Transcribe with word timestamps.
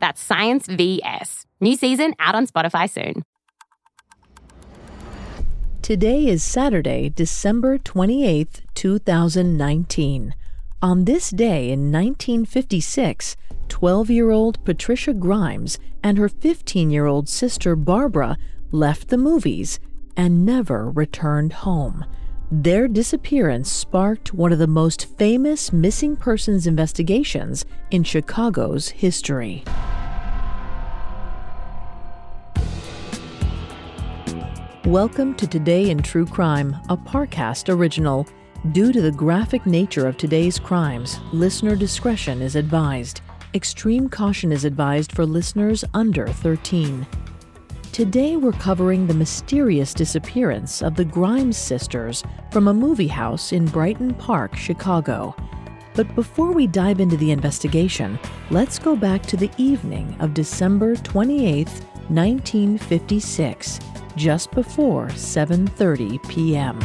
That's 0.00 0.20
Science 0.20 0.66
VS. 0.66 1.46
New 1.60 1.76
season 1.76 2.14
out 2.18 2.34
on 2.34 2.46
Spotify 2.46 2.88
soon. 2.88 3.22
Today 5.82 6.26
is 6.26 6.42
Saturday, 6.42 7.08
December 7.10 7.78
28th, 7.78 8.62
2019. 8.74 10.34
On 10.82 11.04
this 11.04 11.30
day 11.30 11.70
in 11.70 11.92
1956, 11.92 13.36
12 13.68 14.10
year 14.10 14.30
old 14.30 14.64
Patricia 14.64 15.12
Grimes 15.12 15.78
and 16.02 16.16
her 16.16 16.28
15 16.28 16.90
year 16.90 17.06
old 17.06 17.28
sister 17.28 17.76
Barbara 17.76 18.38
left 18.72 19.08
the 19.08 19.18
movies 19.18 19.80
and 20.16 20.46
never 20.46 20.90
returned 20.90 21.52
home. 21.52 22.04
Their 22.52 22.88
disappearance 22.88 23.70
sparked 23.70 24.34
one 24.34 24.52
of 24.52 24.58
the 24.58 24.66
most 24.66 25.16
famous 25.16 25.72
missing 25.72 26.16
persons 26.16 26.66
investigations 26.66 27.64
in 27.92 28.02
Chicago's 28.02 28.88
history. 28.88 29.62
Welcome 34.84 35.36
to 35.36 35.46
Today 35.46 35.90
in 35.90 36.02
True 36.02 36.26
Crime, 36.26 36.76
a 36.88 36.96
Parcast 36.96 37.72
original. 37.72 38.26
Due 38.72 38.92
to 38.92 39.00
the 39.00 39.12
graphic 39.12 39.64
nature 39.64 40.08
of 40.08 40.16
today's 40.16 40.58
crimes, 40.58 41.20
listener 41.32 41.76
discretion 41.76 42.42
is 42.42 42.56
advised. 42.56 43.20
Extreme 43.54 44.08
caution 44.08 44.50
is 44.50 44.64
advised 44.64 45.12
for 45.12 45.24
listeners 45.24 45.84
under 45.94 46.26
13. 46.26 47.06
Today 47.92 48.36
we're 48.36 48.52
covering 48.52 49.08
the 49.08 49.14
mysterious 49.14 49.92
disappearance 49.92 50.80
of 50.80 50.94
the 50.94 51.04
Grimes 51.04 51.56
sisters 51.56 52.22
from 52.52 52.68
a 52.68 52.74
movie 52.74 53.08
house 53.08 53.52
in 53.52 53.64
Brighton 53.66 54.14
Park, 54.14 54.54
Chicago. 54.54 55.34
But 55.94 56.14
before 56.14 56.52
we 56.52 56.68
dive 56.68 57.00
into 57.00 57.16
the 57.16 57.32
investigation, 57.32 58.16
let's 58.50 58.78
go 58.78 58.94
back 58.94 59.22
to 59.24 59.36
the 59.36 59.50
evening 59.58 60.16
of 60.20 60.34
December 60.34 60.94
28, 60.94 61.68
1956 62.08 63.80
just 64.14 64.52
before 64.52 65.08
7:30 65.08 66.28
p.m. 66.28 66.78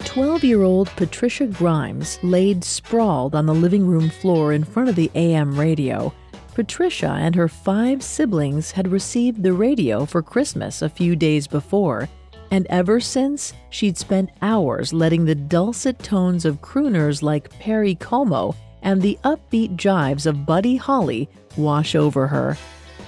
12-year-old 0.00 0.88
Patricia 0.96 1.46
Grimes 1.46 2.18
laid 2.24 2.64
sprawled 2.64 3.36
on 3.36 3.46
the 3.46 3.54
living 3.54 3.86
room 3.86 4.10
floor 4.10 4.52
in 4.52 4.64
front 4.64 4.88
of 4.88 4.96
the 4.96 5.12
AM 5.14 5.56
radio. 5.56 6.12
Patricia 6.60 7.16
and 7.18 7.34
her 7.36 7.48
five 7.48 8.02
siblings 8.02 8.70
had 8.70 8.86
received 8.92 9.42
the 9.42 9.54
radio 9.54 10.04
for 10.04 10.20
Christmas 10.20 10.82
a 10.82 10.90
few 10.90 11.16
days 11.16 11.46
before, 11.46 12.06
and 12.50 12.66
ever 12.68 13.00
since, 13.00 13.54
she'd 13.70 13.96
spent 13.96 14.28
hours 14.42 14.92
letting 14.92 15.24
the 15.24 15.34
dulcet 15.34 15.98
tones 16.00 16.44
of 16.44 16.60
crooners 16.60 17.22
like 17.22 17.48
Perry 17.60 17.94
Como 17.94 18.54
and 18.82 19.00
the 19.00 19.18
upbeat 19.24 19.76
jives 19.76 20.26
of 20.26 20.44
Buddy 20.44 20.76
Holly 20.76 21.30
wash 21.56 21.94
over 21.94 22.26
her. 22.26 22.58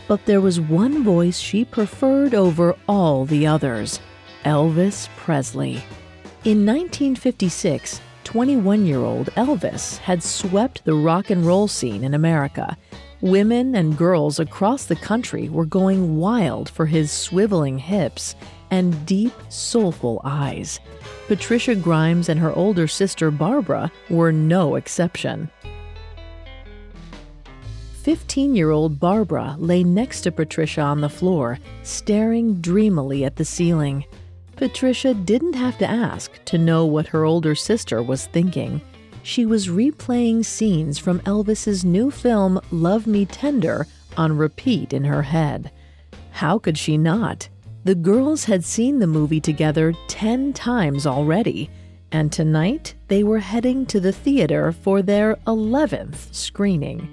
But 0.09 0.25
there 0.25 0.41
was 0.41 0.59
one 0.59 1.05
voice 1.05 1.39
she 1.39 1.63
preferred 1.67 2.35
over 2.35 2.75
all 2.89 3.27
the 3.27 3.47
others 3.47 4.01
Elvis 4.47 5.11
Presley. 5.19 5.85
In 6.47 6.65
1956, 6.65 8.01
21 8.25 8.87
year 8.87 9.01
old 9.01 9.27
Elvis 9.37 9.99
had 9.99 10.23
swept 10.23 10.87
the 10.87 10.95
rock 10.95 11.29
and 11.29 11.45
roll 11.45 11.69
scene 11.69 12.03
in 12.03 12.15
America. 12.15 12.79
Women 13.23 13.77
and 13.77 13.97
girls 13.97 14.41
across 14.41 14.87
the 14.87 14.97
country 14.97 15.49
were 15.49 15.65
going 15.65 16.17
wild 16.17 16.69
for 16.69 16.87
his 16.87 17.13
swiveling 17.13 17.79
hips 17.79 18.35
and 18.73 19.07
deep, 19.07 19.33
soulful 19.49 20.21
eyes. 20.25 20.81
Patricia 21.29 21.77
Grimes 21.77 22.29
and 22.29 22.41
her 22.41 22.53
older 22.57 22.89
sister 22.89 23.31
Barbara 23.31 23.93
were 24.11 24.33
no 24.33 24.75
exception. 24.75 25.49
15 28.03 28.57
year 28.57 28.73
old 28.73 28.99
Barbara 28.99 29.55
lay 29.57 29.85
next 29.85 30.23
to 30.23 30.33
Patricia 30.33 30.81
on 30.81 31.01
the 31.01 31.09
floor, 31.09 31.61
staring 31.85 32.61
dreamily 32.61 33.25
at 33.25 33.37
the 33.37 33.45
ceiling. 33.45 34.05
Patricia 34.57 35.15
didn't 35.15 35.55
have 35.55 35.79
to 35.79 35.89
ask 35.89 36.45
to 36.47 36.59
know 36.59 36.85
what 36.85 37.07
her 37.07 37.25
older 37.25 37.55
sister 37.55 38.03
was 38.03 38.27
thinking. 38.27 38.81
She 39.23 39.47
was 39.47 39.69
replaying 39.69 40.45
scenes 40.45 40.99
from 40.99 41.21
Elvis's 41.21 41.85
new 41.85 42.11
film 42.11 42.61
Love 42.71 43.07
Me 43.07 43.25
Tender 43.25 43.87
on 44.17 44.37
repeat 44.37 44.93
in 44.93 45.05
her 45.05 45.23
head. 45.23 45.71
How 46.33 46.59
could 46.59 46.77
she 46.77 46.99
not? 46.99 47.49
The 47.85 47.95
girls 47.95 48.45
had 48.45 48.65
seen 48.65 48.99
the 48.99 49.07
movie 49.07 49.41
together 49.41 49.93
10 50.09 50.53
times 50.53 51.07
already, 51.07 51.71
and 52.11 52.33
tonight 52.33 52.95
they 53.09 53.23
were 53.23 53.39
heading 53.39 53.87
to 53.87 54.01
the 54.01 54.13
theater 54.13 54.73
for 54.73 55.03
their 55.03 55.37
11th 55.47 56.35
screening. 56.35 57.09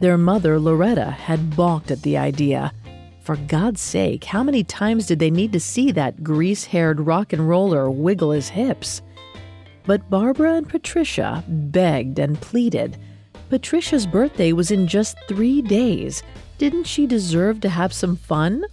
Their 0.00 0.18
mother, 0.18 0.58
Loretta, 0.58 1.10
had 1.10 1.56
balked 1.56 1.90
at 1.90 2.02
the 2.02 2.16
idea. 2.16 2.72
For 3.20 3.36
God's 3.36 3.80
sake, 3.80 4.24
how 4.24 4.42
many 4.42 4.64
times 4.64 5.06
did 5.06 5.18
they 5.18 5.30
need 5.30 5.52
to 5.52 5.60
see 5.60 5.92
that 5.92 6.24
grease 6.24 6.64
haired 6.64 7.00
rock 7.00 7.32
and 7.32 7.48
roller 7.48 7.90
wiggle 7.90 8.32
his 8.32 8.48
hips? 8.48 9.02
But 9.86 10.08
Barbara 10.10 10.54
and 10.54 10.68
Patricia 10.68 11.44
begged 11.46 12.18
and 12.18 12.40
pleaded. 12.40 12.96
Patricia's 13.50 14.06
birthday 14.06 14.52
was 14.52 14.70
in 14.70 14.86
just 14.86 15.16
three 15.28 15.60
days. 15.62 16.22
Didn't 16.58 16.84
she 16.84 17.06
deserve 17.06 17.60
to 17.60 17.68
have 17.68 17.92
some 17.92 18.16
fun? 18.16 18.64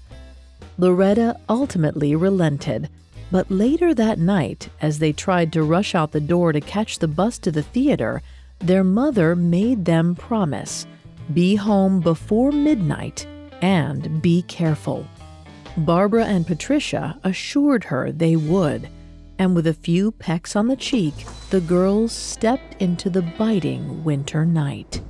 Loretta 0.77 1.37
ultimately 1.49 2.15
relented. 2.15 2.89
But 3.31 3.49
later 3.51 3.93
that 3.93 4.19
night, 4.19 4.69
as 4.81 4.99
they 4.99 5.13
tried 5.13 5.53
to 5.53 5.63
rush 5.63 5.95
out 5.95 6.11
the 6.11 6.19
door 6.19 6.51
to 6.51 6.61
catch 6.61 6.99
the 6.99 7.07
bus 7.07 7.37
to 7.39 7.51
the 7.51 7.63
theater, 7.63 8.21
their 8.59 8.83
mother 8.83 9.35
made 9.35 9.85
them 9.85 10.15
promise 10.15 10.85
be 11.33 11.55
home 11.55 12.01
before 12.01 12.51
midnight, 12.51 13.25
and 13.61 14.21
be 14.21 14.41
careful. 14.43 15.07
Barbara 15.77 16.25
and 16.25 16.45
Patricia 16.45 17.17
assured 17.23 17.85
her 17.85 18.11
they 18.11 18.35
would, 18.35 18.89
and 19.41 19.55
with 19.55 19.65
a 19.65 19.73
few 19.73 20.11
pecks 20.11 20.55
on 20.55 20.67
the 20.67 20.75
cheek, 20.75 21.15
the 21.49 21.61
girls 21.61 22.11
stepped 22.11 22.79
into 22.79 23.09
the 23.09 23.23
biting 23.23 24.03
winter 24.03 24.45
night. 24.45 25.01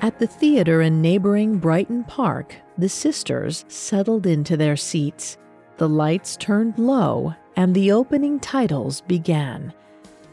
At 0.00 0.20
the 0.20 0.28
theater 0.28 0.80
in 0.80 1.02
neighboring 1.02 1.58
Brighton 1.58 2.04
Park, 2.04 2.54
the 2.78 2.88
sisters 2.88 3.64
settled 3.66 4.28
into 4.28 4.56
their 4.56 4.76
seats. 4.76 5.38
The 5.76 5.88
lights 5.88 6.36
turned 6.36 6.78
low, 6.78 7.34
and 7.56 7.74
the 7.74 7.90
opening 7.90 8.38
titles 8.38 9.00
began. 9.00 9.74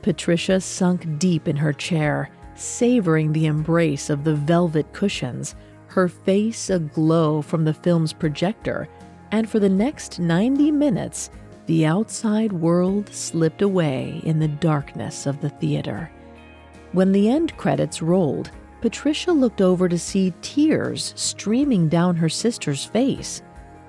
Patricia 0.03 0.62
sunk 0.62 1.18
deep 1.18 1.47
in 1.47 1.56
her 1.56 1.74
chair, 1.74 2.30
savoring 2.53 3.34
the 3.34 3.47
embrace 3.47 4.12
of 4.12 4.24
the 4.24 4.36
velvet 4.36 4.94
cushions, 4.94 5.56
her 5.88 6.07
face 6.07 6.69
aglow 6.69 7.41
from 7.41 7.66
the 7.66 7.74
film's 7.74 8.13
projector, 8.13 8.88
and 9.31 9.50
for 9.50 9.57
the 9.57 9.68
next 9.68 10.19
90 10.19 10.72
minutes, 10.72 11.31
the 11.67 11.85
outside 11.85 12.53
world 12.53 13.13
slipped 13.13 13.61
away 13.61 14.22
in 14.23 14.39
the 14.39 14.47
darkness 14.47 15.25
of 15.25 15.41
the 15.41 15.50
theater. 15.50 16.09
When 16.94 17.11
the 17.11 17.29
end 17.29 17.55
credits 17.57 18.01
rolled, 18.01 18.51
Patricia 18.81 19.33
looked 19.33 19.61
over 19.61 19.89
to 19.89 20.00
see 20.00 20.33
tears 20.41 21.13
streaming 21.18 21.89
down 21.89 22.15
her 22.15 22.30
sister's 22.30 22.86
face. 22.86 23.42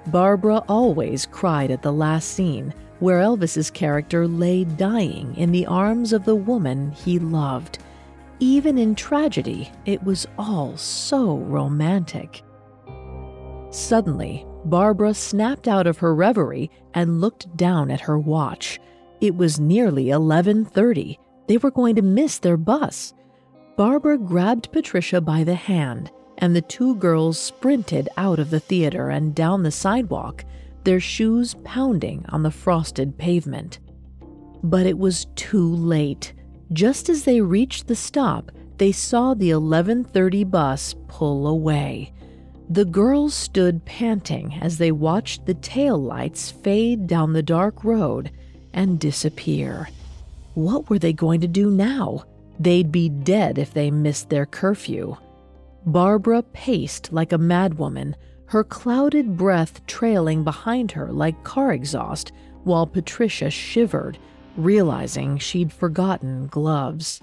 Barbara 0.08 0.64
always 0.68 1.24
cried 1.26 1.70
at 1.70 1.82
the 1.82 1.92
last 1.92 2.30
scene, 2.30 2.74
where 2.98 3.20
Elvis's 3.20 3.70
character 3.70 4.26
lay 4.26 4.64
dying 4.64 5.36
in 5.36 5.52
the 5.52 5.66
arms 5.66 6.12
of 6.12 6.24
the 6.24 6.34
woman 6.34 6.90
he 6.90 7.20
loved. 7.20 7.78
Even 8.40 8.76
in 8.76 8.94
tragedy, 8.96 9.70
it 9.84 10.02
was 10.02 10.26
all 10.36 10.76
so 10.76 11.38
romantic. 11.38 12.42
Suddenly, 13.70 14.46
Barbara 14.68 15.14
snapped 15.14 15.66
out 15.66 15.86
of 15.86 15.98
her 15.98 16.14
reverie 16.14 16.70
and 16.92 17.20
looked 17.20 17.56
down 17.56 17.90
at 17.90 18.00
her 18.00 18.18
watch. 18.18 18.78
It 19.20 19.34
was 19.36 19.58
nearly 19.58 20.06
11:30. 20.06 21.18
They 21.46 21.56
were 21.56 21.70
going 21.70 21.96
to 21.96 22.02
miss 22.02 22.38
their 22.38 22.56
bus. 22.56 23.14
Barbara 23.76 24.18
grabbed 24.18 24.70
Patricia 24.72 25.20
by 25.20 25.44
the 25.44 25.54
hand, 25.54 26.10
and 26.38 26.54
the 26.54 26.60
two 26.60 26.96
girls 26.96 27.38
sprinted 27.38 28.08
out 28.16 28.38
of 28.38 28.50
the 28.50 28.60
theater 28.60 29.08
and 29.08 29.34
down 29.34 29.62
the 29.62 29.70
sidewalk, 29.70 30.44
their 30.84 31.00
shoes 31.00 31.54
pounding 31.64 32.24
on 32.28 32.42
the 32.42 32.50
frosted 32.50 33.16
pavement. 33.16 33.78
But 34.62 34.86
it 34.86 34.98
was 34.98 35.26
too 35.34 35.74
late. 35.74 36.34
Just 36.72 37.08
as 37.08 37.24
they 37.24 37.40
reached 37.40 37.86
the 37.86 37.96
stop, 37.96 38.52
they 38.76 38.92
saw 38.92 39.34
the 39.34 39.50
11:30 39.50 40.44
bus 40.44 40.94
pull 41.08 41.46
away. 41.46 42.12
The 42.70 42.84
girls 42.84 43.32
stood 43.32 43.84
panting 43.86 44.58
as 44.60 44.76
they 44.76 44.92
watched 44.92 45.46
the 45.46 45.54
tail 45.54 45.96
lights 45.96 46.50
fade 46.50 47.06
down 47.06 47.32
the 47.32 47.42
dark 47.42 47.82
road 47.82 48.30
and 48.74 49.00
disappear. 49.00 49.88
What 50.52 50.90
were 50.90 50.98
they 50.98 51.14
going 51.14 51.40
to 51.40 51.48
do 51.48 51.70
now? 51.70 52.24
They'd 52.60 52.92
be 52.92 53.08
dead 53.08 53.56
if 53.56 53.72
they 53.72 53.90
missed 53.90 54.28
their 54.28 54.44
curfew. 54.44 55.16
Barbara 55.86 56.42
paced 56.42 57.10
like 57.10 57.32
a 57.32 57.38
madwoman, 57.38 58.14
her 58.46 58.64
clouded 58.64 59.36
breath 59.36 59.86
trailing 59.86 60.44
behind 60.44 60.92
her 60.92 61.10
like 61.10 61.42
car 61.44 61.72
exhaust, 61.72 62.32
while 62.64 62.86
Patricia 62.86 63.48
shivered, 63.48 64.18
realizing 64.58 65.38
she'd 65.38 65.72
forgotten 65.72 66.48
gloves. 66.48 67.22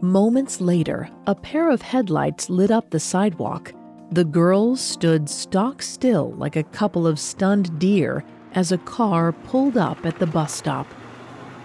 Moments 0.00 0.62
later, 0.62 1.10
a 1.26 1.34
pair 1.34 1.68
of 1.68 1.82
headlights 1.82 2.48
lit 2.48 2.70
up 2.70 2.88
the 2.88 3.00
sidewalk. 3.00 3.74
The 4.12 4.24
girls 4.24 4.80
stood 4.80 5.28
stock 5.28 5.82
still 5.82 6.32
like 6.32 6.56
a 6.56 6.62
couple 6.62 7.06
of 7.06 7.18
stunned 7.18 7.78
deer 7.78 8.24
as 8.52 8.70
a 8.70 8.78
car 8.78 9.32
pulled 9.32 9.76
up 9.76 10.04
at 10.06 10.18
the 10.18 10.26
bus 10.26 10.52
stop. 10.52 10.86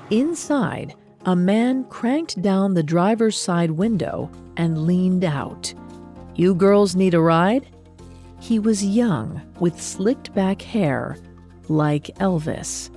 Inside, 0.09 0.95
a 1.25 1.35
man 1.35 1.83
cranked 1.85 2.41
down 2.41 2.73
the 2.73 2.83
driver's 2.83 3.37
side 3.37 3.71
window 3.71 4.31
and 4.57 4.85
leaned 4.85 5.23
out. 5.23 5.73
You 6.35 6.55
girls 6.55 6.95
need 6.95 7.13
a 7.13 7.21
ride? 7.21 7.67
He 8.39 8.57
was 8.57 8.83
young, 8.83 9.41
with 9.59 9.81
slicked 9.81 10.33
back 10.33 10.61
hair, 10.61 11.17
like 11.67 12.05
Elvis. 12.19 12.89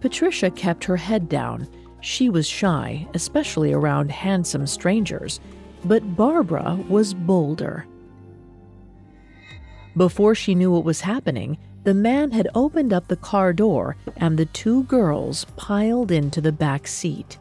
Patricia 0.00 0.50
kept 0.50 0.84
her 0.84 0.96
head 0.96 1.28
down. 1.28 1.68
She 2.00 2.30
was 2.30 2.48
shy, 2.48 3.06
especially 3.12 3.72
around 3.72 4.10
handsome 4.10 4.66
strangers, 4.66 5.40
but 5.84 6.16
Barbara 6.16 6.78
was 6.88 7.12
bolder. 7.12 7.86
Before 9.96 10.34
she 10.34 10.54
knew 10.54 10.70
what 10.70 10.84
was 10.84 11.00
happening, 11.00 11.58
the 11.82 11.94
man 11.94 12.30
had 12.30 12.48
opened 12.54 12.92
up 12.92 13.08
the 13.08 13.16
car 13.16 13.52
door 13.52 13.96
and 14.16 14.38
the 14.38 14.46
two 14.46 14.84
girls 14.84 15.46
piled 15.56 16.10
into 16.10 16.40
the 16.40 16.52
back 16.52 16.86
seat. 16.86 17.38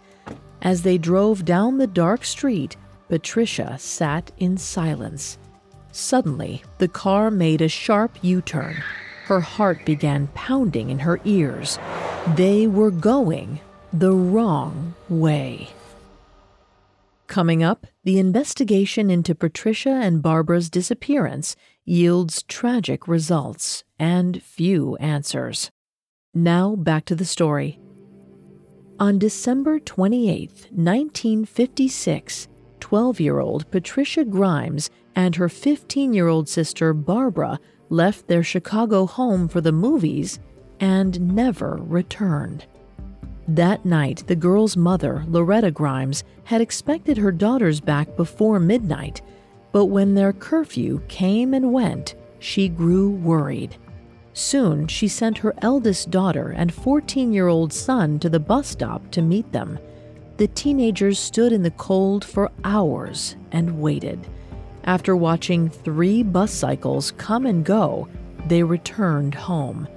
As 0.61 0.81
they 0.81 0.97
drove 0.97 1.45
down 1.45 1.77
the 1.77 1.87
dark 1.87 2.25
street, 2.25 2.75
Patricia 3.07 3.77
sat 3.79 4.31
in 4.37 4.57
silence. 4.57 5.37
Suddenly, 5.91 6.63
the 6.77 6.87
car 6.87 7.31
made 7.31 7.61
a 7.61 7.67
sharp 7.67 8.17
U 8.21 8.41
turn. 8.41 8.75
Her 9.25 9.41
heart 9.41 9.85
began 9.85 10.27
pounding 10.33 10.89
in 10.89 10.99
her 10.99 11.19
ears. 11.25 11.77
They 12.35 12.67
were 12.67 12.91
going 12.91 13.59
the 13.93 14.13
wrong 14.13 14.95
way. 15.07 15.69
Coming 17.29 17.61
up, 17.61 17.85
the 18.03 18.17
investigation 18.17 19.11
into 19.11 19.35
Patricia 19.35 19.91
and 19.91 20.19
Barbara's 20.19 20.67
disappearance 20.67 21.55
yields 21.85 22.41
tragic 22.41 23.07
results 23.07 23.83
and 23.99 24.41
few 24.41 24.95
answers. 24.95 25.69
Now 26.33 26.75
back 26.75 27.05
to 27.05 27.15
the 27.15 27.25
story. 27.25 27.79
On 28.99 29.19
December 29.19 29.79
28, 29.79 30.49
1956, 30.71 32.47
12 32.79 33.19
year 33.19 33.39
old 33.39 33.69
Patricia 33.69 34.25
Grimes 34.25 34.89
and 35.15 35.35
her 35.35 35.49
15 35.49 36.13
year 36.13 36.27
old 36.27 36.49
sister 36.49 36.93
Barbara 36.93 37.59
left 37.89 38.27
their 38.27 38.43
Chicago 38.43 39.05
home 39.05 39.47
for 39.47 39.61
the 39.61 39.71
movies 39.71 40.39
and 40.79 41.21
never 41.35 41.77
returned. 41.79 42.65
That 43.49 43.83
night, 43.83 44.25
the 44.27 44.35
girl's 44.35 44.77
mother, 44.77 45.25
Loretta 45.27 45.71
Grimes, 45.71 46.23
had 46.43 46.61
expected 46.61 47.17
her 47.17 47.31
daughters 47.31 47.81
back 47.81 48.15
before 48.15 48.59
midnight, 48.59 49.23
but 49.71 49.85
when 49.85 50.13
their 50.13 50.33
curfew 50.33 51.01
came 51.07 51.55
and 51.55 51.73
went, 51.73 52.13
she 52.37 52.69
grew 52.69 53.09
worried. 53.09 53.75
Soon, 54.33 54.85
she 54.85 55.07
sent 55.07 55.39
her 55.39 55.55
eldest 55.63 56.11
daughter 56.11 56.51
and 56.51 56.71
14 56.71 57.33
year 57.33 57.47
old 57.47 57.73
son 57.73 58.19
to 58.19 58.29
the 58.29 58.39
bus 58.39 58.67
stop 58.67 59.09
to 59.09 59.23
meet 59.23 59.51
them. 59.51 59.79
The 60.37 60.47
teenagers 60.49 61.17
stood 61.17 61.51
in 61.51 61.63
the 61.63 61.71
cold 61.71 62.23
for 62.23 62.51
hours 62.63 63.35
and 63.51 63.81
waited. 63.81 64.27
After 64.83 65.15
watching 65.15 65.69
three 65.69 66.21
bus 66.21 66.53
cycles 66.53 67.13
come 67.17 67.47
and 67.47 67.65
go, 67.65 68.09
they 68.47 68.61
returned 68.61 69.33
home. 69.33 69.87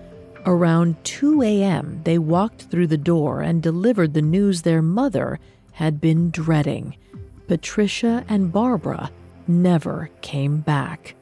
Around 0.45 0.97
2 1.05 1.43
a.m., 1.43 2.01
they 2.03 2.19
walked 2.19 2.63
through 2.63 2.89
the 2.89 2.99
door 2.99 3.43
and 3.43 3.63
delivered 3.63 4.13
the 4.13 4.23
news 4.23 4.63
their 4.63 4.83
mother 4.83 5.39
had 5.73 6.01
been 6.01 6.31
dreading. 6.31 6.97
Patricia 7.47 8.25
and 8.29 8.53
Barbara 8.53 9.11
never 9.47 10.11
came 10.21 10.59
back. 10.59 11.15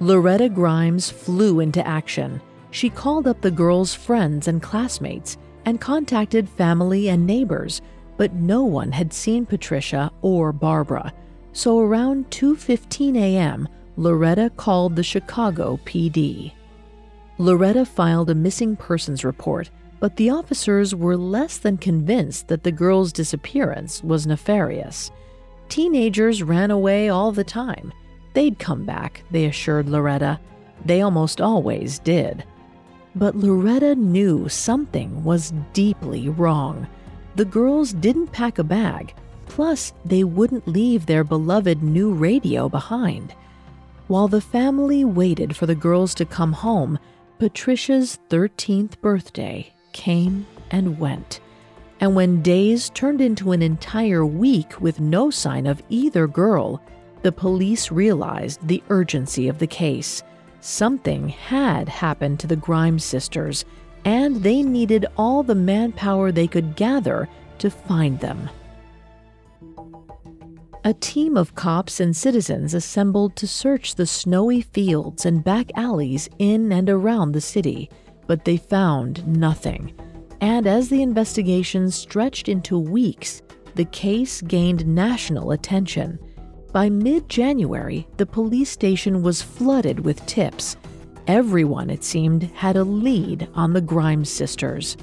Loretta 0.00 0.48
Grimes 0.48 1.10
flew 1.10 1.58
into 1.58 1.84
action. 1.84 2.40
She 2.70 2.88
called 2.88 3.26
up 3.26 3.40
the 3.40 3.50
girls' 3.50 3.94
friends 3.94 4.46
and 4.46 4.62
classmates 4.62 5.36
and 5.64 5.80
contacted 5.80 6.48
family 6.48 7.08
and 7.08 7.26
neighbors, 7.26 7.82
but 8.16 8.32
no 8.34 8.62
one 8.62 8.92
had 8.92 9.12
seen 9.12 9.44
Patricia 9.44 10.12
or 10.22 10.52
Barbara. 10.52 11.12
So 11.52 11.80
around 11.80 12.30
2:15 12.30 13.16
a.m., 13.16 13.68
Loretta 13.96 14.50
called 14.56 14.94
the 14.94 15.02
Chicago 15.02 15.80
PD. 15.84 16.52
Loretta 17.40 17.84
filed 17.84 18.30
a 18.30 18.34
missing 18.34 18.74
persons 18.74 19.24
report, 19.24 19.70
but 20.00 20.16
the 20.16 20.30
officers 20.30 20.92
were 20.92 21.16
less 21.16 21.58
than 21.58 21.76
convinced 21.76 22.48
that 22.48 22.64
the 22.64 22.72
girl's 22.72 23.12
disappearance 23.12 24.02
was 24.02 24.26
nefarious. 24.26 25.12
Teenagers 25.68 26.42
ran 26.42 26.72
away 26.72 27.08
all 27.08 27.30
the 27.30 27.44
time. 27.44 27.92
They'd 28.34 28.58
come 28.58 28.84
back, 28.84 29.22
they 29.30 29.44
assured 29.44 29.88
Loretta. 29.88 30.40
They 30.84 31.02
almost 31.02 31.40
always 31.40 32.00
did. 32.00 32.44
But 33.14 33.36
Loretta 33.36 33.94
knew 33.94 34.48
something 34.48 35.22
was 35.22 35.52
deeply 35.72 36.28
wrong. 36.28 36.88
The 37.36 37.44
girls 37.44 37.92
didn't 37.92 38.32
pack 38.32 38.58
a 38.58 38.64
bag, 38.64 39.14
plus, 39.46 39.92
they 40.04 40.24
wouldn't 40.24 40.66
leave 40.66 41.06
their 41.06 41.22
beloved 41.22 41.84
new 41.84 42.12
radio 42.12 42.68
behind. 42.68 43.32
While 44.08 44.26
the 44.26 44.40
family 44.40 45.04
waited 45.04 45.54
for 45.54 45.66
the 45.66 45.74
girls 45.74 46.14
to 46.14 46.24
come 46.24 46.52
home, 46.52 46.98
Patricia's 47.38 48.18
13th 48.30 49.00
birthday 49.00 49.72
came 49.92 50.44
and 50.72 50.98
went. 50.98 51.38
And 52.00 52.16
when 52.16 52.42
days 52.42 52.90
turned 52.90 53.20
into 53.20 53.52
an 53.52 53.62
entire 53.62 54.26
week 54.26 54.80
with 54.80 54.98
no 54.98 55.30
sign 55.30 55.66
of 55.66 55.80
either 55.88 56.26
girl, 56.26 56.82
the 57.22 57.30
police 57.30 57.92
realized 57.92 58.66
the 58.66 58.82
urgency 58.90 59.46
of 59.46 59.60
the 59.60 59.68
case. 59.68 60.24
Something 60.60 61.28
had 61.28 61.88
happened 61.88 62.40
to 62.40 62.48
the 62.48 62.56
Grimes 62.56 63.04
sisters, 63.04 63.64
and 64.04 64.42
they 64.42 64.64
needed 64.64 65.06
all 65.16 65.44
the 65.44 65.54
manpower 65.54 66.32
they 66.32 66.48
could 66.48 66.74
gather 66.74 67.28
to 67.58 67.70
find 67.70 68.18
them. 68.18 68.50
A 70.84 70.94
team 70.94 71.36
of 71.36 71.56
cops 71.56 71.98
and 71.98 72.16
citizens 72.16 72.72
assembled 72.72 73.34
to 73.36 73.48
search 73.48 73.96
the 73.96 74.06
snowy 74.06 74.60
fields 74.60 75.26
and 75.26 75.42
back 75.42 75.70
alleys 75.74 76.28
in 76.38 76.70
and 76.70 76.88
around 76.88 77.32
the 77.32 77.40
city, 77.40 77.90
but 78.28 78.44
they 78.44 78.56
found 78.56 79.26
nothing. 79.26 79.92
And 80.40 80.68
as 80.68 80.88
the 80.88 81.02
investigation 81.02 81.90
stretched 81.90 82.48
into 82.48 82.78
weeks, 82.78 83.42
the 83.74 83.86
case 83.86 84.40
gained 84.40 84.86
national 84.86 85.50
attention. 85.50 86.18
By 86.72 86.88
mid 86.90 87.28
January, 87.28 88.06
the 88.16 88.26
police 88.26 88.70
station 88.70 89.22
was 89.22 89.42
flooded 89.42 90.00
with 90.00 90.24
tips. 90.26 90.76
Everyone, 91.26 91.90
it 91.90 92.04
seemed, 92.04 92.44
had 92.54 92.76
a 92.76 92.84
lead 92.84 93.48
on 93.54 93.72
the 93.72 93.80
Grimes 93.80 94.30
sisters. 94.30 94.96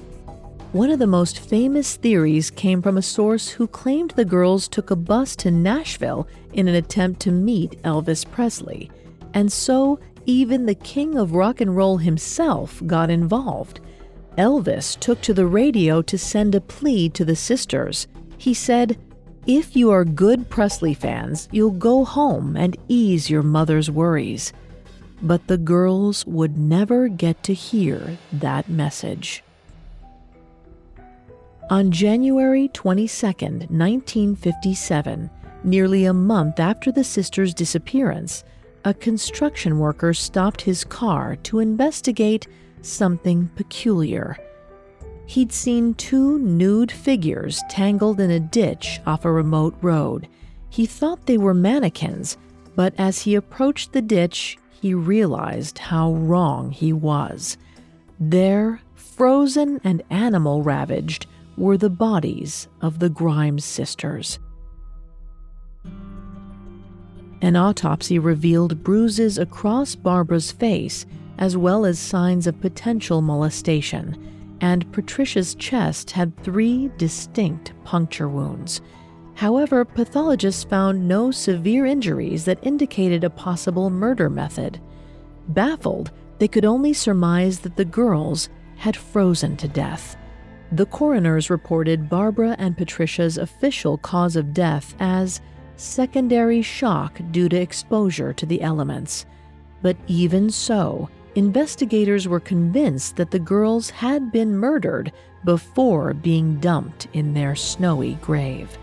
One 0.75 0.89
of 0.89 0.99
the 0.99 1.07
most 1.07 1.39
famous 1.39 1.95
theories 1.95 2.51
came 2.51 2.81
from 2.81 2.97
a 2.97 3.01
source 3.01 3.47
who 3.47 3.65
claimed 3.65 4.11
the 4.11 4.25
girls 4.25 4.67
took 4.67 4.91
a 4.91 4.95
bus 4.97 5.33
to 5.37 5.49
Nashville 5.49 6.27
in 6.51 6.67
an 6.67 6.75
attempt 6.75 7.21
to 7.21 7.31
meet 7.31 7.81
Elvis 7.83 8.29
Presley. 8.29 8.91
And 9.33 9.49
so, 9.49 10.01
even 10.25 10.65
the 10.65 10.75
king 10.75 11.17
of 11.17 11.31
rock 11.31 11.61
and 11.61 11.77
roll 11.77 11.95
himself 11.95 12.85
got 12.85 13.09
involved. 13.09 13.79
Elvis 14.37 14.99
took 14.99 15.21
to 15.21 15.33
the 15.33 15.45
radio 15.45 16.01
to 16.01 16.17
send 16.17 16.53
a 16.53 16.59
plea 16.59 17.07
to 17.07 17.23
the 17.23 17.37
sisters. 17.37 18.07
He 18.37 18.53
said, 18.53 18.97
If 19.47 19.77
you 19.77 19.91
are 19.91 20.03
good 20.03 20.49
Presley 20.49 20.93
fans, 20.93 21.47
you'll 21.53 21.71
go 21.71 22.03
home 22.03 22.57
and 22.57 22.77
ease 22.89 23.29
your 23.29 23.43
mother's 23.43 23.89
worries. 23.89 24.51
But 25.21 25.47
the 25.47 25.57
girls 25.57 26.25
would 26.25 26.57
never 26.57 27.07
get 27.07 27.43
to 27.43 27.53
hear 27.53 28.17
that 28.33 28.67
message. 28.67 29.41
On 31.71 31.89
January 31.89 32.67
22, 32.67 33.25
1957, 33.25 35.31
nearly 35.63 36.05
a 36.05 36.13
month 36.13 36.59
after 36.59 36.91
the 36.91 37.03
sisters' 37.03 37.55
disappearance, 37.55 38.43
a 38.83 38.93
construction 38.93 39.79
worker 39.79 40.13
stopped 40.13 40.61
his 40.61 40.83
car 40.83 41.37
to 41.37 41.57
investigate 41.57 42.47
something 42.83 43.49
peculiar. 43.55 44.37
He'd 45.25 45.51
seen 45.51 45.95
two 45.95 46.37
nude 46.37 46.91
figures 46.91 47.63
tangled 47.67 48.19
in 48.19 48.29
a 48.29 48.39
ditch 48.39 49.01
off 49.07 49.25
a 49.25 49.31
remote 49.31 49.75
road. 49.81 50.27
He 50.69 50.85
thought 50.85 51.25
they 51.25 51.39
were 51.39 51.55
mannequins, 51.55 52.37
but 52.75 52.93
as 52.99 53.23
he 53.23 53.33
approached 53.33 53.91
the 53.91 54.03
ditch, 54.03 54.59
he 54.69 54.93
realized 54.93 55.79
how 55.79 56.13
wrong 56.13 56.69
he 56.69 56.93
was. 56.93 57.57
There, 58.19 58.81
frozen 58.93 59.81
and 59.83 60.03
animal 60.11 60.61
ravaged, 60.61 61.25
were 61.57 61.77
the 61.77 61.89
bodies 61.89 62.67
of 62.81 62.99
the 62.99 63.09
Grimes 63.09 63.65
sisters. 63.65 64.39
An 67.41 67.55
autopsy 67.55 68.17
revealed 68.17 68.83
bruises 68.83 69.37
across 69.37 69.95
Barbara's 69.95 70.51
face, 70.51 71.05
as 71.37 71.57
well 71.57 71.85
as 71.85 71.99
signs 71.99 72.47
of 72.47 72.59
potential 72.61 73.21
molestation, 73.21 74.57
and 74.61 74.91
Patricia's 74.91 75.53
chest 75.55 76.11
had 76.11 76.35
three 76.37 76.89
distinct 76.97 77.73
puncture 77.83 78.29
wounds. 78.29 78.81
However, 79.35 79.83
pathologists 79.83 80.63
found 80.63 81.07
no 81.07 81.29
severe 81.29 81.85
injuries 81.85 82.45
that 82.45 82.65
indicated 82.65 83.23
a 83.23 83.29
possible 83.29 83.89
murder 83.89 84.29
method. 84.29 84.79
Baffled, 85.49 86.11
they 86.39 86.47
could 86.47 86.65
only 86.65 86.93
surmise 86.93 87.59
that 87.59 87.75
the 87.75 87.85
girls 87.85 88.49
had 88.77 88.95
frozen 88.95 89.57
to 89.57 89.67
death. 89.67 90.15
The 90.75 90.85
coroners 90.87 91.49
reported 91.49 92.09
Barbara 92.09 92.53
and 92.59 92.75
Patricia's 92.75 93.37
official 93.37 93.97
cause 93.97 94.35
of 94.35 94.53
death 94.53 94.93
as 94.99 95.39
secondary 95.77 96.61
shock 96.61 97.17
due 97.31 97.47
to 97.47 97.55
exposure 97.55 98.33
to 98.33 98.45
the 98.45 98.61
elements. 98.61 99.25
But 99.81 99.95
even 100.07 100.49
so, 100.49 101.09
investigators 101.35 102.27
were 102.27 102.41
convinced 102.41 103.15
that 103.15 103.31
the 103.31 103.39
girls 103.39 103.89
had 103.89 104.33
been 104.33 104.57
murdered 104.57 105.13
before 105.45 106.13
being 106.13 106.59
dumped 106.59 107.07
in 107.13 107.33
their 107.33 107.55
snowy 107.55 108.15
grave. 108.15 108.77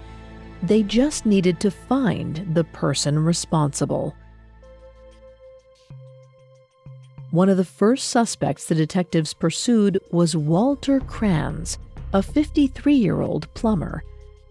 They 0.63 0.85
just 0.85 1.27
needed 1.27 1.61
to 1.61 1.71
find 1.71 2.55
the 2.55 2.65
person 2.65 3.19
responsible. 3.19 4.17
One 7.33 7.49
of 7.49 7.57
the 7.57 7.65
first 7.65 8.09
suspects 8.09 8.67
the 8.67 8.75
detectives 8.75 9.33
pursued 9.33 9.99
was 10.11 10.37
Walter 10.37 11.01
Kranz, 11.01 11.79
a 12.13 12.23
53 12.23 12.95
year 12.95 13.23
old 13.23 13.53
plumber. 13.55 14.05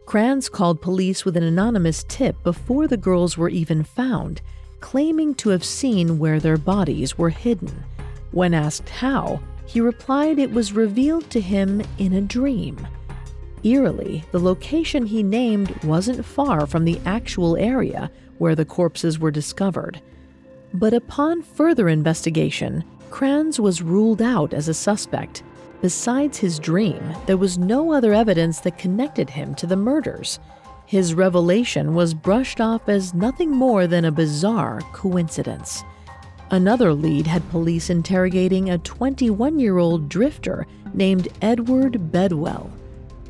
Kranz 0.07 0.49
called 0.49 0.81
police 0.81 1.23
with 1.23 1.37
an 1.37 1.43
anonymous 1.43 2.03
tip 2.07 2.41
before 2.41 2.87
the 2.87 2.97
girls 2.97 3.37
were 3.37 3.49
even 3.49 3.83
found, 3.83 4.41
claiming 4.79 5.35
to 5.35 5.49
have 5.49 5.63
seen 5.63 6.17
where 6.17 6.39
their 6.39 6.57
bodies 6.57 7.19
were 7.19 7.29
hidden. 7.29 7.83
When 8.31 8.55
asked 8.55 8.89
how, 8.89 9.41
he 9.67 9.79
replied 9.79 10.39
it 10.39 10.49
was 10.49 10.73
revealed 10.73 11.29
to 11.29 11.39
him 11.39 11.83
in 11.99 12.13
a 12.13 12.21
dream. 12.21 12.87
Eerily, 13.63 14.23
the 14.31 14.39
location 14.39 15.05
he 15.05 15.21
named 15.21 15.69
wasn't 15.83 16.25
far 16.25 16.65
from 16.65 16.85
the 16.85 16.99
actual 17.05 17.57
area 17.57 18.09
where 18.39 18.55
the 18.55 18.65
corpses 18.65 19.19
were 19.19 19.29
discovered. 19.29 20.01
But 20.73 20.93
upon 20.93 21.41
further 21.41 21.89
investigation, 21.89 22.83
Kranz 23.09 23.59
was 23.59 23.81
ruled 23.81 24.21
out 24.21 24.53
as 24.53 24.67
a 24.67 24.73
suspect. 24.73 25.43
Besides 25.81 26.37
his 26.37 26.59
dream, 26.59 27.01
there 27.25 27.37
was 27.37 27.57
no 27.57 27.91
other 27.91 28.13
evidence 28.13 28.59
that 28.61 28.77
connected 28.77 29.29
him 29.29 29.53
to 29.55 29.67
the 29.67 29.75
murders. 29.75 30.39
His 30.85 31.13
revelation 31.13 31.93
was 31.93 32.13
brushed 32.13 32.61
off 32.61 32.87
as 32.87 33.13
nothing 33.13 33.51
more 33.51 33.87
than 33.87 34.05
a 34.05 34.11
bizarre 34.11 34.81
coincidence. 34.93 35.83
Another 36.51 36.93
lead 36.93 37.27
had 37.27 37.49
police 37.49 37.89
interrogating 37.89 38.69
a 38.69 38.77
21 38.77 39.59
year 39.59 39.77
old 39.77 40.09
drifter 40.09 40.67
named 40.93 41.29
Edward 41.41 42.11
Bedwell. 42.11 42.69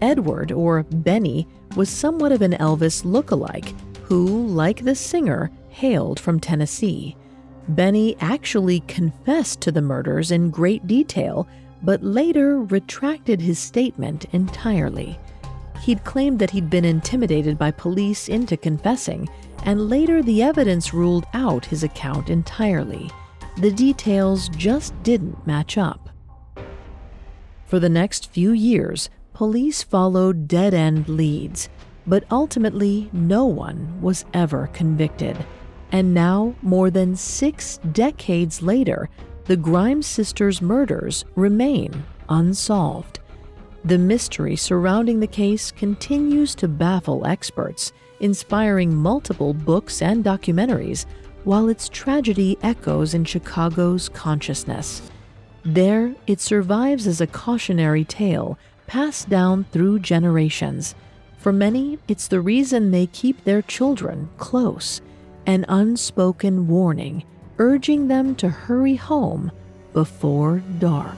Edward, 0.01 0.51
or 0.51 0.83
Benny, 0.83 1.48
was 1.75 1.89
somewhat 1.89 2.31
of 2.31 2.41
an 2.41 2.53
Elvis 2.53 3.05
look-alike 3.05 3.74
who, 4.03 4.48
like 4.48 4.83
the 4.83 4.95
singer, 4.95 5.51
hailed 5.69 6.19
from 6.19 6.39
Tennessee. 6.39 7.15
Benny 7.70 8.15
actually 8.20 8.82
confessed 8.82 9.62
to 9.62 9.72
the 9.72 9.82
murders 9.82 10.32
in 10.32 10.50
great 10.50 10.88
detail, 10.88 11.48
but 11.84 12.03
later 12.03 12.62
retracted 12.62 13.41
his 13.41 13.60
statement 13.60 14.25
entirely. 14.34 15.20
He'd 15.82 16.03
claimed 16.03 16.39
that 16.39 16.51
he'd 16.51 16.70
been 16.70 16.86
intimidated 16.86 17.58
by 17.58 17.72
police 17.72 18.30
into 18.30 18.58
confessing 18.58 19.27
and 19.63 19.89
later 19.89 20.22
the 20.22 20.44
evidence 20.44 20.94
ruled 20.94 21.25
out 21.34 21.65
his 21.65 21.84
account 21.84 22.30
entirely. 22.30 23.10
The 23.58 23.72
details 23.72 24.50
just 24.50 25.01
didn't 25.03 25.46
match 25.46 25.77
up. 25.77 26.10
For 27.65 27.80
the 27.80 27.89
next 27.89 28.30
few 28.30 28.51
years, 28.51 29.10
police 29.34 29.82
followed 29.82 30.48
dead 30.48 30.74
end 30.74 31.08
leads, 31.08 31.70
but 32.06 32.24
ultimately 32.32 33.10
no 33.13 33.46
one 33.46 34.01
was 34.01 34.25
ever 34.34 34.68
convicted. 34.68 35.38
And 35.91 36.13
now, 36.13 36.55
more 36.62 36.89
than 36.89 37.15
six 37.15 37.79
decades 37.91 38.62
later, 38.62 39.10
the 39.45 39.57
Grimes 39.57 40.07
sisters' 40.07 40.62
murders 40.62 41.25
remain 41.36 42.03
unsolved. 42.29 43.19
The 43.83 43.98
mystery 43.98 44.55
surrounding 44.55 45.19
the 45.19 45.27
case 45.27 45.71
continues 45.71 46.55
to 46.55 46.67
baffle 46.67 47.25
experts 47.25 47.91
inspiring 48.21 48.95
multiple 48.95 49.53
books 49.53 50.01
and 50.01 50.24
documentaries, 50.24 51.05
while 51.43 51.67
its 51.67 51.89
tragedy 51.89 52.57
echoes 52.62 53.13
in 53.15 53.25
Chicago's 53.25 54.07
consciousness. 54.10 55.01
There, 55.65 56.15
it 56.27 56.39
survives 56.39 57.07
as 57.07 57.19
a 57.19 57.27
cautionary 57.27 58.05
tale 58.05 58.57
passed 58.88 59.29
down 59.29 59.65
through 59.71 60.00
generations. 60.00 60.95
For 61.38 61.51
many, 61.51 61.98
it's 62.07 62.27
the 62.27 62.41
reason 62.41 62.91
they 62.91 63.07
keep 63.07 63.43
their 63.43 63.63
children 63.63 64.29
close, 64.38 65.01
an 65.45 65.65
unspoken 65.69 66.67
warning 66.67 67.24
urging 67.62 68.07
them 68.07 68.36
to 68.36 68.50
hurry 68.50 68.95
home 68.95 69.51
before 69.93 70.63
dark. 70.79 71.17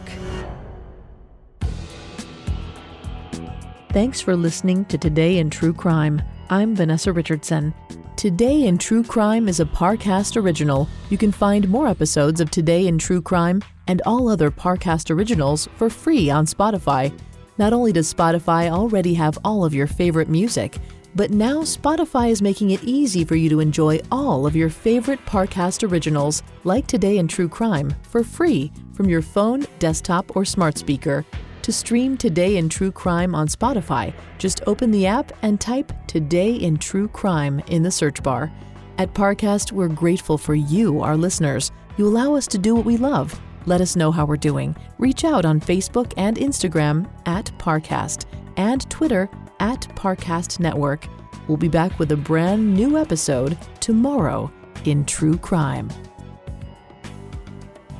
Thanks 3.91 4.19
for 4.19 4.35
listening 4.35 4.85
to 4.85 4.97
Today 4.97 5.37
in 5.37 5.49
True 5.49 5.71
Crime. 5.71 6.21
I'm 6.49 6.75
Vanessa 6.75 7.13
Richardson. 7.13 7.73
Today 8.17 8.65
in 8.65 8.77
True 8.77 9.03
Crime 9.03 9.47
is 9.47 9.59
a 9.59 9.65
Parcast 9.65 10.35
original. 10.35 10.89
You 11.09 11.17
can 11.17 11.31
find 11.31 11.69
more 11.69 11.87
episodes 11.87 12.41
of 12.41 12.51
Today 12.51 12.87
in 12.87 12.97
True 12.97 13.21
Crime 13.21 13.61
and 13.87 14.01
all 14.05 14.27
other 14.27 14.49
Parcast 14.49 15.11
originals 15.11 15.69
for 15.75 15.89
free 15.89 16.29
on 16.29 16.45
Spotify. 16.45 17.17
Not 17.57 17.71
only 17.71 17.91
does 17.91 18.11
Spotify 18.11 18.69
already 18.69 19.13
have 19.13 19.37
all 19.45 19.63
of 19.63 19.73
your 19.73 19.87
favorite 19.87 20.27
music, 20.27 20.77
but 21.15 21.31
now 21.31 21.59
Spotify 21.59 22.29
is 22.29 22.41
making 22.41 22.71
it 22.71 22.83
easy 22.83 23.23
for 23.23 23.35
you 23.35 23.49
to 23.49 23.59
enjoy 23.59 23.99
all 24.11 24.45
of 24.45 24.55
your 24.55 24.69
favorite 24.69 25.23
Parcast 25.25 25.89
originals, 25.89 26.43
like 26.63 26.87
Today 26.87 27.17
in 27.17 27.27
True 27.27 27.47
Crime, 27.47 27.93
for 28.03 28.23
free 28.23 28.71
from 28.93 29.09
your 29.09 29.21
phone, 29.21 29.65
desktop, 29.79 30.35
or 30.35 30.45
smart 30.45 30.77
speaker. 30.77 31.25
To 31.61 31.71
stream 31.71 32.17
Today 32.17 32.57
in 32.57 32.67
True 32.67 32.91
Crime 32.91 33.33
on 33.35 33.47
Spotify, 33.47 34.13
just 34.37 34.61
open 34.67 34.91
the 34.91 35.05
app 35.05 35.31
and 35.43 35.61
type 35.61 35.93
Today 36.07 36.53
in 36.53 36.77
True 36.77 37.07
Crime 37.07 37.61
in 37.67 37.83
the 37.83 37.91
search 37.91 38.21
bar. 38.21 38.51
At 38.97 39.13
Parcast, 39.13 39.71
we're 39.71 39.87
grateful 39.87 40.37
for 40.37 40.55
you, 40.55 41.01
our 41.01 41.15
listeners. 41.15 41.71
You 41.97 42.07
allow 42.07 42.35
us 42.35 42.47
to 42.47 42.57
do 42.57 42.75
what 42.75 42.85
we 42.85 42.97
love. 42.97 43.39
Let 43.65 43.81
us 43.81 43.95
know 43.95 44.11
how 44.11 44.25
we're 44.25 44.37
doing. 44.37 44.75
Reach 44.97 45.23
out 45.23 45.45
on 45.45 45.61
Facebook 45.61 46.13
and 46.17 46.37
Instagram 46.37 47.09
at 47.25 47.45
Parcast 47.57 48.25
and 48.57 48.87
Twitter 48.89 49.29
at 49.63 49.79
Parcast 49.95 50.59
Network. 50.59 51.07
We'll 51.47 51.55
be 51.55 51.69
back 51.69 51.97
with 51.97 52.11
a 52.11 52.17
brand 52.17 52.73
new 52.73 52.97
episode 52.97 53.57
tomorrow 53.79 54.51
in 54.83 55.05
True 55.05 55.37
Crime. 55.37 55.89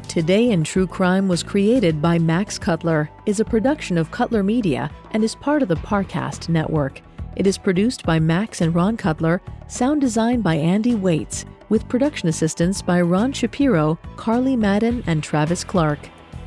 Today 0.10 0.52
in 0.52 0.66
True 0.66 0.86
Crime 0.86 1.30
was 1.30 1.42
created 1.42 2.02
by 2.02 2.20
Max 2.20 2.60
Cutler, 2.60 3.10
is 3.26 3.40
a 3.40 3.46
production 3.46 3.98
of 3.98 4.12
Cutler 4.12 4.44
Media, 4.44 4.92
and 5.12 5.24
is 5.24 5.36
part 5.36 5.62
of 5.62 5.70
the 5.70 5.76
Parcast 5.76 6.50
network. 6.50 7.00
It 7.38 7.48
is 7.48 7.58
produced 7.58 8.06
by 8.06 8.20
Max 8.20 8.60
and 8.60 8.76
Ron 8.76 8.98
Cutler, 8.98 9.42
sound 9.68 10.02
design 10.02 10.42
by 10.42 10.56
Andy 10.56 10.96
Waits, 10.96 11.46
with 11.70 11.88
production 11.88 12.28
assistance 12.28 12.82
by 12.82 13.00
Ron 13.00 13.32
Shapiro, 13.32 13.98
Carly 14.18 14.58
Madden, 14.58 15.02
and 15.08 15.24
Travis 15.24 15.64
Clark. 15.64 16.00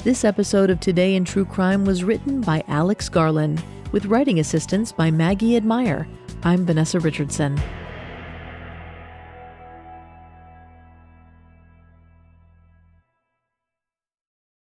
This 0.05 0.25
episode 0.25 0.69
of 0.69 0.79
Today 0.79 1.15
in 1.15 1.25
True 1.25 1.47
Crime 1.47 1.87
was 1.87 2.05
written 2.05 2.43
by 2.43 2.63
Alex 2.69 3.09
Garland, 3.09 3.65
with 3.97 4.05
writing 4.05 4.41
assistance 4.41 4.93
by 4.93 5.11
Maggie 5.11 5.57
Admire. 5.57 6.07
I'm 6.43 6.67
Vanessa 6.67 7.01
Richardson. 7.01 7.59